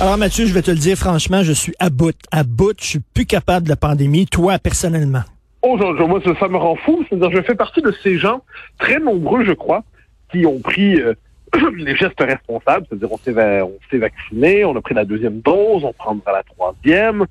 [0.00, 2.16] Alors Mathieu, je vais te le dire franchement, je suis à bout.
[2.32, 5.22] À bout, je suis plus capable de la pandémie, toi personnellement.
[5.62, 7.04] Jean, moi, ça, me rend fou.
[7.08, 8.42] C'est-à-dire, je fais partie de ces gens,
[8.78, 9.84] très nombreux, je crois,
[10.30, 11.14] qui ont pris euh,
[11.76, 12.86] les gestes responsables.
[12.88, 16.42] C'est-à-dire, on s'est, on s'est vacciné, on a pris la deuxième dose, on prendra la
[16.42, 17.24] troisième,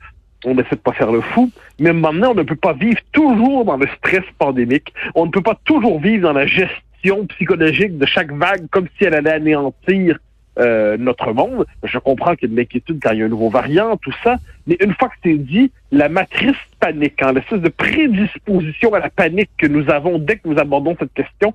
[0.45, 1.52] on essaie de pas faire le fou.
[1.80, 4.94] Mais maintenant, on ne peut pas vivre toujours dans le stress pandémique.
[5.16, 9.03] On ne peut pas toujours vivre dans la gestion psychologique de chaque vague comme si
[9.03, 10.17] elle allait anéantir
[10.59, 11.66] euh, notre monde.
[11.84, 14.14] Je comprends qu'il y a de l'inquiétude quand il y a un nouveau variant, tout
[14.23, 14.38] ça,
[14.68, 19.09] mais une fois que c'est dit, la matrice panique, hein, l'espèce de prédisposition à la
[19.09, 21.54] panique que nous avons dès que nous abordons cette question,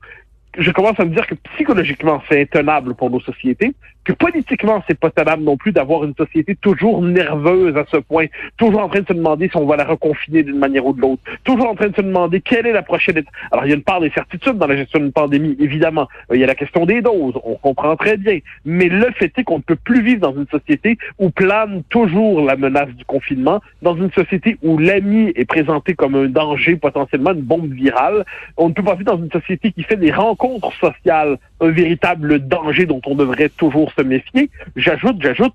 [0.57, 3.75] je commence à me dire que psychologiquement, c'est intenable pour nos sociétés,
[4.09, 8.25] que politiquement, c'est pas tenable non plus d'avoir une société toujours nerveuse à ce point,
[8.57, 11.01] toujours en train de se demander si on va la reconfiner d'une manière ou de
[11.03, 13.35] l'autre, toujours en train de se demander quelle est la prochaine étape.
[13.53, 16.09] Alors, il y a une part d'incertitude dans la gestion d'une pandémie, évidemment.
[16.33, 18.39] Il y a la question des doses, on comprend très bien.
[18.65, 22.41] Mais le fait est qu'on ne peut plus vivre dans une société où plane toujours
[22.41, 27.33] la menace du confinement, dans une société où l'ami est présenté comme un danger, potentiellement
[27.33, 28.25] une bombe virale.
[28.57, 32.39] On ne peut pas vivre dans une société qui fait des rencontres sociales un véritable
[32.39, 34.51] danger dont on devrait toujours méfier.
[34.77, 35.55] J'ajoute, j'ajoute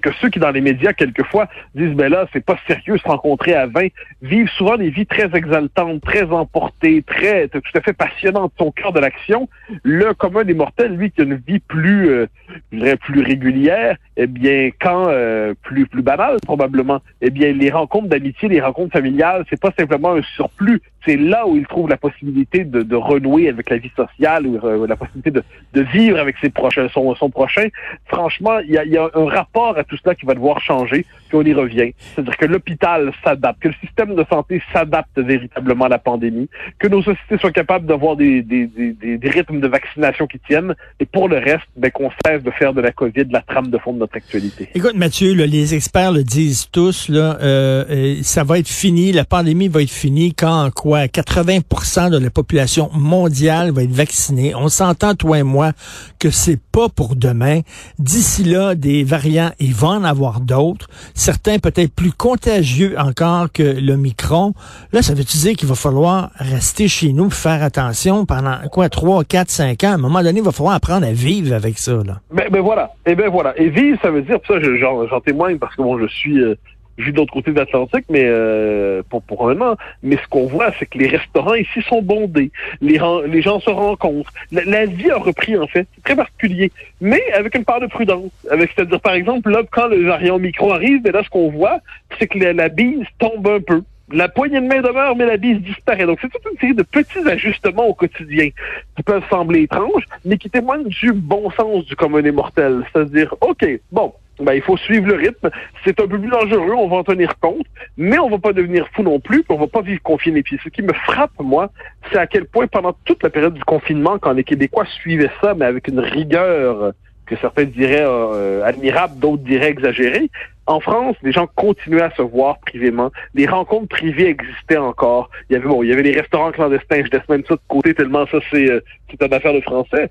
[0.00, 3.54] que ceux qui dans les médias quelquefois disent ben là c'est pas sérieux se rencontrer
[3.54, 3.88] à 20
[4.22, 8.92] vivent souvent des vies très exaltantes, très emportées, très tout à fait passionnantes, son cœur
[8.92, 9.48] de l'action.
[9.82, 12.26] Le commun des mortels, lui, qui a une vie plus, euh,
[12.72, 18.48] plus régulière, eh bien quand euh, plus plus banale probablement, eh bien les rencontres d'amitié,
[18.48, 22.64] les rencontres familiales, c'est pas simplement un surplus, c'est là où il trouve la possibilité
[22.64, 25.42] de, de renouer avec la vie sociale ou euh, la possibilité de,
[25.72, 27.68] de vivre avec ses prochains, son, son prochain.
[28.06, 31.42] Franchement, il y a, un rapport à tout cela qui va devoir changer, puis on
[31.42, 31.92] y revient.
[32.14, 36.48] C'est-à-dire que l'hôpital s'adapte, que le système de santé s'adapte véritablement à la pandémie,
[36.78, 40.74] que nos sociétés soient capables d'avoir des, des, des, des, rythmes de vaccination qui tiennent,
[41.00, 43.78] et pour le reste, ben, qu'on cesse de faire de la COVID la trame de
[43.78, 44.68] fond de notre actualité.
[44.74, 49.68] Écoute, Mathieu, les experts le disent tous, là, euh, ça va être fini, la pandémie
[49.68, 54.54] va être finie quand quoi 80% de la population mondiale va être vaccinée.
[54.54, 55.72] On s'entend, toi et moi,
[56.18, 57.60] que c'est pas pour demain.
[57.98, 60.88] D'ici là, des variants, il va en avoir d'autres.
[61.14, 64.54] Certains peut-être plus contagieux encore que le micron.
[64.92, 69.24] Là, ça veut dire qu'il va falloir rester chez nous, faire attention pendant quoi, 3,
[69.24, 69.88] 4, 5 ans?
[69.88, 71.92] À un moment donné, il va falloir apprendre à vivre avec ça.
[71.92, 72.20] Là.
[72.32, 72.92] Ben, ben voilà.
[73.06, 73.58] Et eh ben voilà.
[73.58, 76.54] Et vivre, ça veut dire, ça, j'en témoigne parce que bon, je suis euh,
[76.98, 79.76] vu de l'autre côté de l'Atlantique, mais euh, pour, pour un moment.
[80.02, 82.50] Mais ce qu'on voit, c'est que les restaurants ici sont bondés.
[82.80, 84.32] Les, gens se rencontrent.
[84.52, 85.86] La, vie a repris, en fait.
[85.94, 86.70] C'est très particulier.
[87.00, 88.30] Mais avec une part de prudence.
[88.50, 91.80] Avec, c'est-à-dire, par exemple, là, quand le variant micro arrive, ben là, ce qu'on voit,
[92.18, 93.82] c'est que la, la bise tombe un peu.
[94.12, 96.04] La poignée de main demeure, mais la bise disparaît.
[96.04, 98.50] Donc, c'est toute une série de petits ajustements au quotidien
[98.96, 102.82] qui peuvent sembler étranges, mais qui témoignent du bon sens du commun des mortels.
[102.92, 105.50] C'est-à-dire, OK, bon, ben, il faut suivre le rythme.
[105.84, 108.88] C'est un peu plus dangereux, on va en tenir compte, mais on va pas devenir
[108.94, 110.42] fou non plus, puis on va pas vivre confiné.
[110.42, 111.70] Puis ce qui me frappe, moi,
[112.10, 115.54] c'est à quel point pendant toute la période du confinement, quand les Québécois suivaient ça,
[115.54, 116.92] mais avec une rigueur
[117.26, 120.30] que certains diraient euh, admirable, d'autres diraient exagérée,
[120.66, 123.10] en France, les gens continuaient à se voir privément.
[123.34, 125.30] Les rencontres privées existaient encore.
[125.48, 127.02] Il y avait bon, il y avait les restaurants clandestins.
[127.04, 128.80] Je laisse même ça de côté tellement ça c'est euh,
[129.10, 130.08] c'est une affaire de français.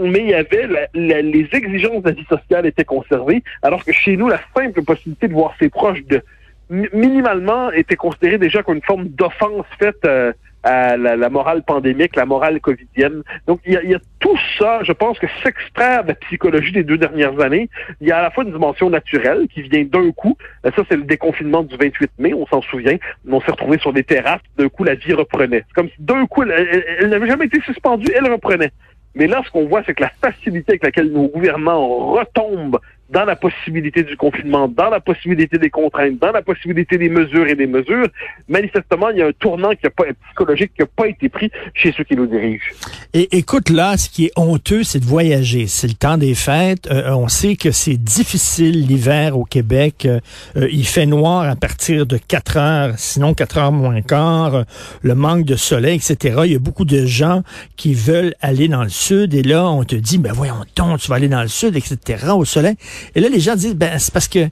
[0.00, 4.16] Mais il y avait les exigences de la vie sociale étaient conservées, alors que chez
[4.16, 6.20] nous, la simple possibilité de voir ses proches de
[6.68, 10.04] minimalement était considérée déjà comme une forme d'offense faite.
[10.04, 10.32] Euh,
[10.62, 13.22] à la, morale pandémique, la morale covidienne.
[13.46, 16.14] Donc, il y, a, il y a tout ça, je pense que s'extraire de la
[16.14, 17.68] psychologie des deux dernières années,
[18.00, 20.36] il y a à la fois une dimension naturelle qui vient d'un coup.
[20.64, 22.96] Euh, ça, c'est le déconfinement du 28 mai, on s'en souvient.
[23.28, 25.64] On s'est retrouvé sur des terrasses, d'un coup, la vie reprenait.
[25.68, 28.70] C'est comme si d'un coup, elle, elle n'avait jamais été suspendue, elle reprenait.
[29.14, 32.80] Mais là, ce qu'on voit, c'est que la facilité avec laquelle nos gouvernements retombent
[33.12, 37.46] dans la possibilité du confinement, dans la possibilité des contraintes, dans la possibilité des mesures
[37.46, 38.08] et des mesures,
[38.48, 41.50] manifestement, il y a un tournant qui a pas, psychologique qui n'a pas été pris
[41.74, 42.64] chez ceux qui nous dirigent.
[43.12, 45.66] Et écoute, là, ce qui est honteux, c'est de voyager.
[45.66, 46.88] C'est le temps des fêtes.
[46.90, 50.06] Euh, on sait que c'est difficile l'hiver au Québec.
[50.06, 50.20] Euh,
[50.56, 54.64] euh, il fait noir à partir de 4 heures, sinon 4 heures moins quart.
[55.02, 56.42] le manque de soleil, etc.
[56.46, 57.42] Il y a beaucoup de gens
[57.76, 61.08] qui veulent aller dans le sud et là, on te dit, ben voyons donc, tu
[61.08, 62.76] vas aller dans le sud, etc., au soleil.
[63.14, 64.48] Et là, les gens disent, ben c'est parce que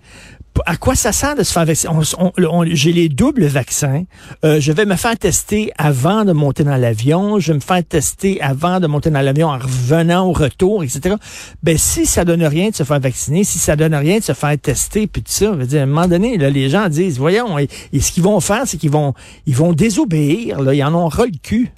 [0.66, 1.92] à quoi ça sert de se faire vacciner?
[2.72, 4.04] J'ai les doubles vaccins.
[4.44, 7.38] Euh, je vais me faire tester avant de monter dans l'avion.
[7.38, 11.16] Je vais me faire tester avant de monter dans l'avion en revenant au retour, etc.
[11.62, 14.32] Ben, si ça donne rien de se faire vacciner, si ça donne rien de se
[14.32, 17.58] faire tester, puis tout ça, dire, à un moment donné, là, les gens disent, voyons,
[17.58, 17.68] et,
[18.00, 19.14] ce qu'ils vont faire, c'est qu'ils vont,
[19.46, 21.70] ils vont désobéir, là, ils en ont ras le cul.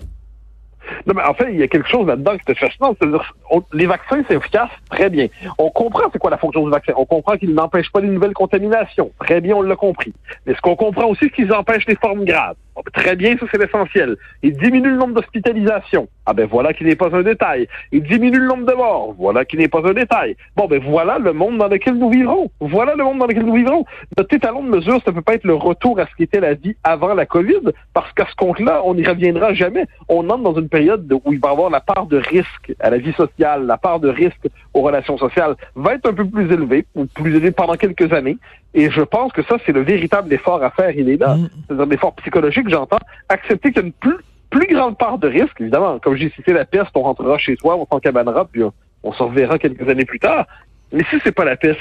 [1.07, 2.95] Non, mais en fait, il y a quelque chose là-dedans qui est fascinant.
[2.99, 3.35] C'est-à-dire,
[3.73, 5.27] les vaccins, c'est efficace, très bien.
[5.59, 6.93] On comprend c'est quoi la fonction du vaccin.
[6.97, 9.11] On comprend qu'ils n'empêchent pas les nouvelles contaminations.
[9.21, 10.13] Très bien, on l'a compris.
[10.47, 12.57] Mais ce qu'on comprend aussi, c'est qu'ils empêchent les formes graves.
[12.95, 14.17] Très bien, ça c'est l'essentiel.
[14.43, 16.09] Ils diminuent le nombre d'hospitalisations.
[16.25, 17.69] Ah ben voilà qui n'est pas un détail.
[17.91, 19.15] Ils diminuent le nombre de morts.
[19.19, 20.37] Voilà qui n'est pas un détail.
[20.57, 22.51] Bon ben voilà le monde dans lequel nous vivrons.
[22.61, 23.85] Voilà le monde dans lequel nous vivrons.
[24.17, 26.55] Notre étalon de mesure, ça peut pas être le retour à ce qui était la
[26.55, 29.87] vie avant la COVID, parce qu'à ce compte-là, on n'y reviendra jamais.
[30.09, 32.91] On entre dans une période où il va y avoir la part de risque à
[32.91, 36.51] la vie sociale, la part de risque aux relations sociales va être un peu plus
[36.53, 38.39] élevée, ou plus élevée pendant quelques années.
[38.75, 40.91] Et je pense que ça, c'est le véritable effort à faire.
[40.91, 41.37] Il est là.
[41.37, 41.49] Mm.
[41.69, 43.01] C'est un effort psychologique, j'entends.
[43.29, 44.17] Accepter qu'il y a une plus,
[44.51, 45.99] plus grande part de risque, évidemment.
[45.99, 48.63] Comme j'ai cité la peste, on rentrera chez soi, on s'en cabanera, puis
[49.03, 50.47] on, s'en reverra quelques années plus tard.
[50.93, 51.81] Mais si c'est pas la peste,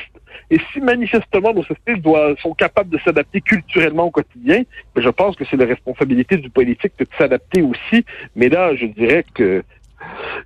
[0.49, 4.63] et si manifestement nos sociétés doivent, sont capables de s'adapter culturellement au quotidien,
[4.95, 8.05] ben, je pense que c'est la responsabilité du politique de s'adapter aussi.
[8.35, 9.63] Mais là, je dirais que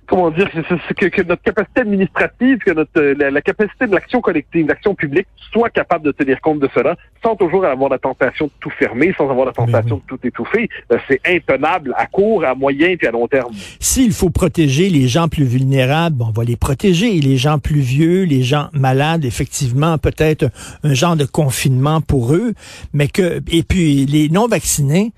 [0.06, 4.94] comment dire, que, que, notre capacité administrative, que notre la, capacité de l'action collective, l'action
[4.94, 8.70] publique, soit capable de tenir compte de cela, sans toujours avoir la tentation de tout
[8.70, 10.68] fermer, sans avoir la tentation de tout étouffer.
[10.92, 13.52] Euh, c'est intenable à court, à moyen et à long terme.
[13.80, 17.20] S'il faut protéger les gens plus vulnérables, on va les protéger.
[17.20, 20.50] Les gens plus vieux, les gens malades, effectivement, peut-être
[20.82, 22.54] un genre de confinement pour eux,
[22.92, 25.12] mais que et puis les non vaccinés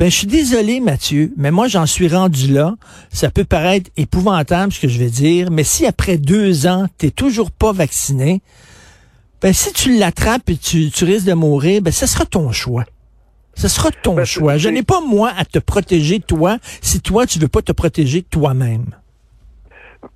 [0.00, 2.74] ben, je suis désolé, Mathieu, mais moi, j'en suis rendu là.
[3.12, 7.10] Ça peut paraître épouvantable, ce que je vais dire, mais si après deux ans, t'es
[7.10, 8.40] toujours pas vacciné,
[9.42, 12.86] ben, si tu l'attrapes et tu, tu risques de mourir, ben, ce sera ton choix.
[13.54, 14.56] Ce sera ton ben, choix.
[14.56, 18.22] Je n'ai pas, moi, à te protéger, toi, si toi, tu veux pas te protéger
[18.22, 18.86] toi-même.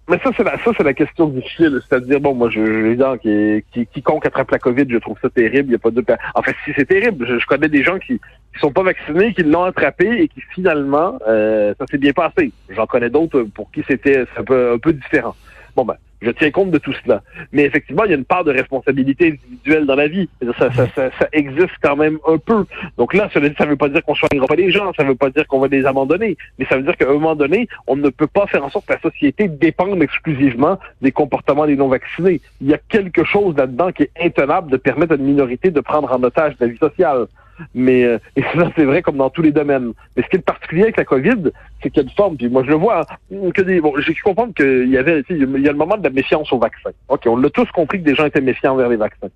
[0.08, 1.80] Mais ça, c'est la, ça, c'est la question difficile.
[1.86, 5.68] C'est-à-dire, bon, moi, je, je qui, qui, quiconque attrape la COVID, je trouve ça terrible.
[5.68, 6.04] Il y a pas de,
[6.34, 9.42] en fait, si c'est terrible, je, connais des gens qui, qui sont pas vaccinés, qui
[9.42, 12.52] l'ont attrapé et qui finalement, euh, ça s'est bien passé.
[12.70, 15.34] J'en connais d'autres pour qui c'était un peu, un peu différent.
[15.76, 17.22] Bon, ben, je tiens compte de tout cela.
[17.52, 20.28] Mais effectivement, il y a une part de responsabilité individuelle dans la vie.
[20.58, 22.64] Ça, ça, ça, ça existe quand même un peu.
[22.98, 25.14] Donc là, ça ne veut pas dire qu'on soignera pas les gens, ça ne veut
[25.14, 27.96] pas dire qu'on va les abandonner, mais ça veut dire qu'à un moment donné, on
[27.96, 32.40] ne peut pas faire en sorte que la société dépende exclusivement des comportements des non-vaccinés.
[32.60, 35.80] Il y a quelque chose là-dedans qui est intenable de permettre à une minorité de
[35.80, 37.26] prendre en otage la vie sociale.
[37.74, 39.92] Mais euh, et ça, c'est vrai comme dans tous les domaines.
[40.16, 41.50] Mais ce qui est particulier avec la COVID,
[41.82, 43.94] c'est qu'il y a une forme, puis moi je le vois, hein, que des, bon,
[43.98, 46.90] j'ai comprendre qu'il y avait, il y a le moment de la méfiance au vaccin.
[47.08, 49.28] OK, on l'a tous compris que des gens étaient méfiants envers les vaccins.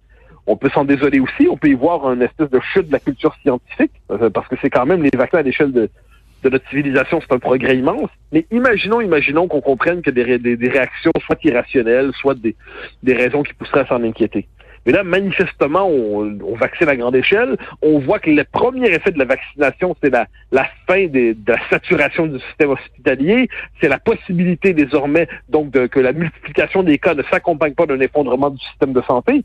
[0.46, 3.00] On peut s'en désoler aussi, on peut y voir une espèce de chute de la
[3.00, 5.90] culture scientifique, euh, parce que c'est quand même les vaccins à l'échelle de,
[6.42, 8.10] de notre civilisation, c'est un progrès immense.
[8.32, 12.54] Mais imaginons, imaginons qu'on comprenne que des, des, des, réactions soit irrationnelles, soit des,
[13.02, 14.46] des raisons qui pousseraient à s'en inquiéter.
[14.88, 17.58] Mais là, manifestement, on, on, vaccine à grande échelle.
[17.82, 21.58] On voit que le premier effet de la vaccination, c'est la, la fin de la
[21.68, 23.50] saturation du système hospitalier.
[23.82, 28.00] C'est la possibilité désormais donc de, que la multiplication des cas ne s'accompagne pas d'un
[28.00, 29.44] effondrement du système de santé.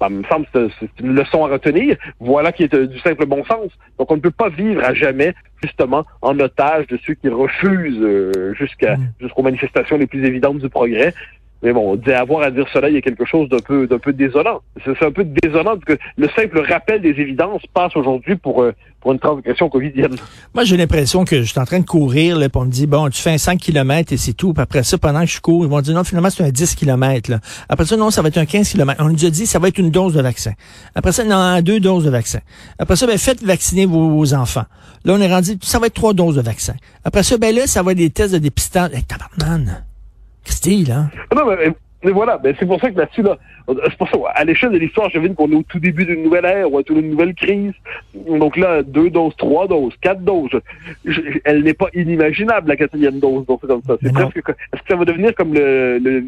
[0.00, 1.96] Ça me semble que c'est une leçon à retenir.
[2.20, 3.72] Voilà qui est euh, du simple bon sens.
[3.98, 8.02] Donc, on ne peut pas vivre à jamais, justement, en otage de ceux qui refusent
[8.02, 9.12] euh, jusqu'à mmh.
[9.20, 11.12] jusqu'aux manifestations les plus évidentes du progrès.
[11.62, 14.12] Mais bon, avoir à dire cela, il y a quelque chose d'un peu, d'un peu
[14.12, 14.60] désolant.
[14.84, 19.12] C'est un peu désolant que le simple rappel des évidences passe aujourd'hui pour, euh, pour
[19.12, 20.16] une transgression covidienne.
[20.54, 23.08] Moi, j'ai l'impression que je suis en train de courir, là, on me dit, bon,
[23.08, 24.52] tu fais un 5 km et c'est tout.
[24.52, 26.74] Puis après ça, pendant que je cours, ils vont dire, non, finalement, c'est un 10
[26.74, 27.30] km.
[27.30, 27.40] Là.
[27.68, 29.02] Après ça, non, ça va être un 15 km.
[29.02, 30.52] On nous a dit, ça va être une dose de vaccin.
[30.94, 32.40] Après ça, non, deux doses de vaccin.
[32.78, 34.64] Après ça, ben, faites vacciner vos, enfants.
[35.04, 36.74] Là, on est rendu, ça va être trois doses de vaccin.
[37.04, 38.92] Après ça, ben là, ça va être des tests de dépistage.
[38.92, 39.84] Hey, tabarnak!
[40.46, 41.10] Style, hein?
[41.34, 41.72] Non, mais,
[42.04, 43.36] mais voilà, ben, c'est pour ça que là-dessus, là,
[43.68, 46.22] c'est pour ça, à l'échelle de l'histoire, je viens qu'on est au tout début d'une
[46.22, 47.72] nouvelle ère, ou à une nouvelle crise.
[48.14, 50.60] Donc là, deux doses, trois doses, quatre doses.
[51.44, 53.44] elle n'est pas inimaginable, la quatrième dose.
[53.46, 53.96] Donc c'est comme ça.
[54.02, 56.24] C'est presque, est-ce que ça va devenir comme le, le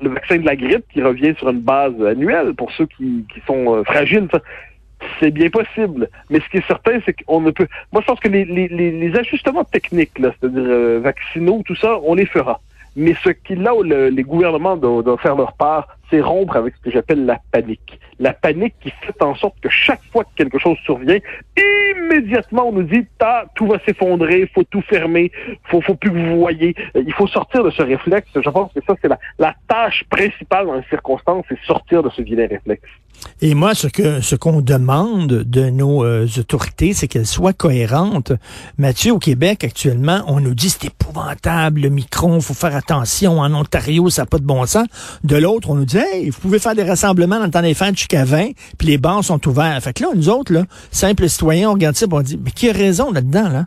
[0.00, 3.40] le vaccin de la grippe qui revient sur une base annuelle pour ceux qui, qui
[3.46, 4.28] sont euh, fragiles?
[5.18, 6.08] C'est bien possible.
[6.30, 7.66] Mais ce qui est certain, c'est qu'on ne peut.
[7.92, 12.14] Moi, je pense que les, les, les ajustements techniques, c'est-à-dire euh, vaccinaux, tout ça, on
[12.14, 12.60] les fera.
[12.94, 16.82] Mais ce qui, là où les gouvernements doivent, faire leur part, c'est rompre avec ce
[16.82, 17.98] que j'appelle la panique.
[18.18, 21.18] La panique qui fait en sorte que chaque fois que quelque chose survient,
[21.56, 25.32] immédiatement on nous dit ah, tout va s'effondrer, faut tout fermer,
[25.64, 26.74] faut faut plus que vous voyez.
[26.94, 28.28] Euh, il faut sortir de ce réflexe.
[28.34, 32.10] Je pense que ça c'est la, la tâche principale dans les circonstances, c'est sortir de
[32.10, 32.88] ce vilain réflexe.
[33.40, 38.32] Et moi, ce que ce qu'on demande de nos euh, autorités, c'est qu'elles soient cohérentes.
[38.78, 43.40] Mathieu, au Québec, actuellement, on nous dit c'est épouvantable, le micron, faut faire attention.
[43.40, 44.86] En Ontario, ça n'a pas de bon sens.
[45.24, 45.98] De l'autre, on nous dit
[46.30, 49.24] vous pouvez faire des rassemblements dans le temps des fêtes jusqu'à 20, puis les bars
[49.24, 49.78] sont ouverts.
[49.82, 52.68] Fait que là, nous autres, là, simples citoyens, on regarde ça, on dit mais qui
[52.68, 53.66] a raison là-dedans, là?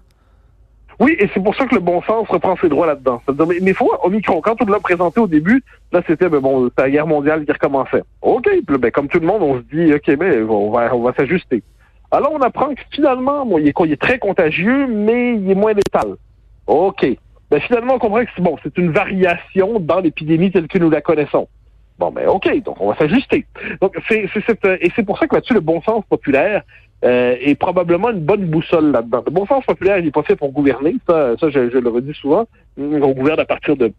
[1.00, 3.22] Oui, et c'est pour ça que le bon sens reprend ses droits là-dedans.
[3.48, 5.62] Mais, mais faut, Omicron, quand on l'a présenté au début,
[5.92, 8.04] là, c'était, ben bon, la guerre mondiale qui recommençait.
[8.22, 11.64] OK, puis ben, comme tout le monde, on se dit, OK, ben, on va, s'ajuster.
[12.12, 15.56] Alors, on apprend que finalement, bon, il, est, il est très contagieux, mais il est
[15.56, 16.16] moins létal.
[16.68, 17.06] OK.
[17.52, 20.90] Ben, finalement, on comprend que c'est bon, c'est une variation dans l'épidémie telle que nous
[20.90, 21.48] la connaissons.
[21.98, 23.46] Bon, ben, OK, donc on va s'ajuster.
[23.82, 24.28] Donc, c'est,
[24.82, 26.64] et c'est pour ça que là-dessus, le bon sens populaire,
[27.04, 29.24] euh, est probablement une bonne boussole là-dedans.
[29.26, 31.90] Le bon sens populaire, il n'est pas fait pour gouverner, ça, ça je, je le
[31.90, 32.48] redis souvent.
[32.78, 33.92] On gouverne à partir de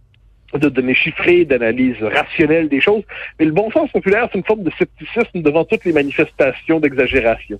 [0.55, 3.03] de données chiffrées, d'analyse rationnelle des choses.
[3.39, 7.59] Mais le bon sens populaire, c'est une forme de scepticisme devant toutes les manifestations d'exagération.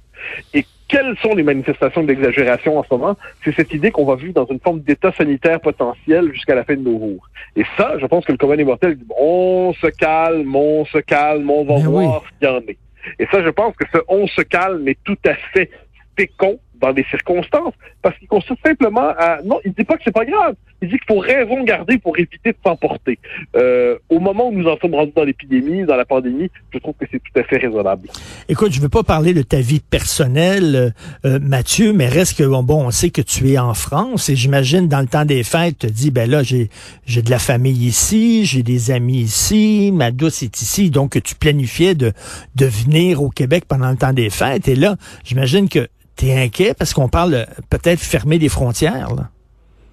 [0.89, 3.17] Quelles sont les manifestations d'exagération en ce moment?
[3.45, 6.75] C'est cette idée qu'on va vivre dans une forme d'état sanitaire potentiel jusqu'à la fin
[6.75, 7.29] de nos jours.
[7.57, 11.51] Et ça, je pense que le commun immortel dit, on se calme, on se calme,
[11.51, 12.79] on va Mais voir ce qu'il y en est.
[13.19, 15.71] Et ça, je pense que ce on se calme est tout à fait
[16.17, 19.41] fécond dans des circonstances, parce qu'il consiste simplement à...
[19.45, 20.55] Non, il dit pas que c'est pas grave.
[20.83, 23.19] Il dit qu'il faut raison garder pour éviter de s'emporter.
[23.57, 26.95] Euh, au moment où nous en sommes rendus dans l'épidémie, dans la pandémie, je trouve
[27.01, 28.09] que c'est tout à fait raisonnable.
[28.49, 30.93] Écoute, je veux pas parler de ta vie personnelle,
[31.25, 34.89] euh, Mathieu, mais reste que, bon, on sait que tu es en France et j'imagine
[34.89, 36.69] dans le temps des fêtes, tu te dis, ben là, j'ai,
[37.07, 41.35] j'ai de la famille ici, j'ai des amis ici, ma douce est ici, donc tu
[41.35, 42.13] planifiais de,
[42.55, 46.43] de venir au Québec pendant le temps des fêtes et là, j'imagine que tu es
[46.43, 49.09] inquiet parce qu'on parle peut-être fermer les frontières.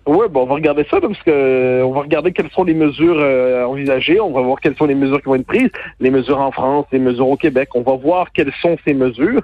[0.06, 3.18] Oui, bon, on va regarder ça parce que on va regarder quelles sont les mesures
[3.18, 6.42] euh, envisagées, on va voir quelles sont les mesures qui vont être prises, les mesures
[6.42, 9.42] en France, les mesures au Québec, on va voir quelles sont ces mesures.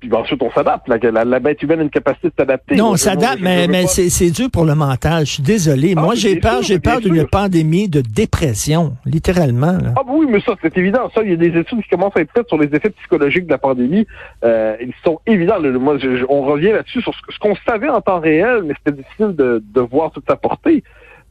[0.00, 0.86] Puis ben, ensuite, on s'adapte.
[0.88, 2.76] La, la, bête humaine a une capacité de s'adapter.
[2.76, 5.26] Non, on s'adapte, mais, mais c'est dur pour le mental.
[5.26, 5.94] Je suis désolé.
[5.96, 9.72] Ah, Moi, j'ai peur, j'ai peur d'une pandémie de dépression, littéralement.
[9.72, 9.94] Là.
[9.96, 11.10] Ah oui, mais ça, c'est évident.
[11.14, 13.46] Ça, il y a des études qui commencent à être faites sur les effets psychologiques
[13.46, 14.06] de la pandémie.
[14.44, 15.60] Euh, ils sont évidents.
[15.60, 19.02] Moi, je, on revient là-dessus sur ce, ce qu'on savait en temps réel, mais c'était
[19.02, 20.84] difficile de, de voir toute sa portée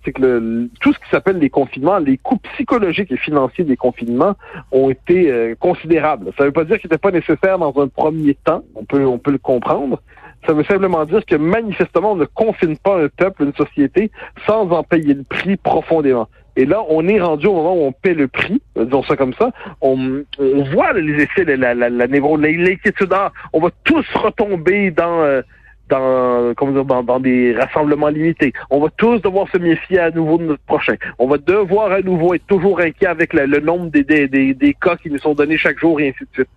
[0.07, 3.75] c'est que le, tout ce qui s'appelle les confinements, les coûts psychologiques et financiers des
[3.75, 4.35] confinements
[4.71, 6.31] ont été euh, considérables.
[6.37, 9.05] Ça ne veut pas dire qu'ils n'étaient pas nécessaires dans un premier temps, on peut,
[9.05, 10.01] on peut le comprendre.
[10.45, 14.11] Ça veut simplement dire que manifestement, on ne confine pas un peuple, une société,
[14.45, 16.29] sans en payer le prix profondément.
[16.55, 19.33] Et là, on est rendu au moment où on paie le prix, disons ça comme
[19.33, 19.51] ça.
[19.81, 23.11] On, on voit les effets, la, la, la, l'inquiétude.
[23.11, 25.19] Ah, on va tous retomber dans...
[25.21, 25.41] Euh,
[25.89, 28.53] dans, dans, dans, des rassemblements limités.
[28.69, 30.95] On va tous devoir se méfier à nouveau de notre prochain.
[31.19, 34.53] On va devoir à nouveau être toujours inquiet avec le, le nombre des, des, des,
[34.53, 36.49] des, cas qui nous sont donnés chaque jour et ainsi de suite.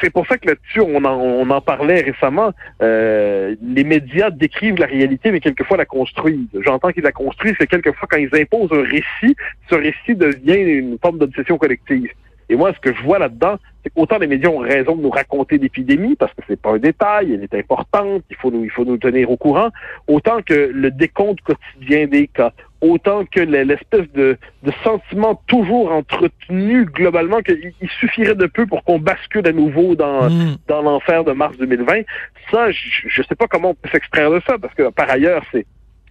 [0.00, 2.52] C'est pour ça que là-dessus, on en, on en parlait récemment.
[2.82, 6.48] Euh, les médias décrivent la réalité, mais quelquefois la construisent.
[6.64, 9.36] J'entends qu'ils la construisent, c'est quelquefois quand ils imposent un récit,
[9.68, 12.10] ce récit devient une forme d'obsession collective.
[12.48, 15.10] Et moi, ce que je vois là-dedans, c'est qu'autant les médias ont raison de nous
[15.10, 18.70] raconter l'épidémie, parce que c'est pas un détail, elle est importante, il faut nous, il
[18.70, 19.70] faut nous tenir au courant,
[20.06, 26.84] autant que le décompte quotidien des cas, autant que l'espèce de, de sentiment toujours entretenu
[26.84, 30.56] globalement qu'il suffirait de peu pour qu'on bascule à nouveau dans, mm.
[30.68, 32.02] dans l'enfer de mars 2020.
[32.50, 35.42] Ça, je ne sais pas comment on peut s'extraire de ça, parce que par ailleurs,
[35.52, 35.66] c'est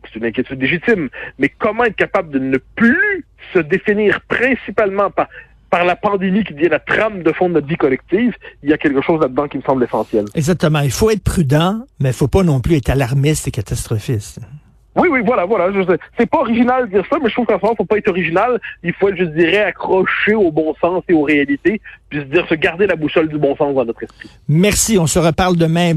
[0.05, 5.27] c'est une inquiétude légitime, mais comment être capable de ne plus se définir principalement par
[5.75, 8.73] par la pandémie qui devient la trame de fond de notre vie collective, il y
[8.73, 10.23] a quelque chose là-dedans qui me semble essentiel.
[10.33, 10.79] Exactement.
[10.79, 14.39] Il faut être prudent, mais il faut pas non plus être alarmiste et catastrophiste.
[14.95, 15.67] Oui, oui, voilà, voilà.
[16.17, 18.07] C'est pas original de dire ça, mais je trouve qu'en ce moment, faut pas être
[18.07, 18.61] original.
[18.81, 22.47] Il faut être, je dirais, accroché au bon sens et aux réalités, puis se dire,
[22.47, 24.29] se garder la boussole du bon sens dans notre esprit.
[24.47, 24.97] Merci.
[24.97, 25.91] On se reparle demain.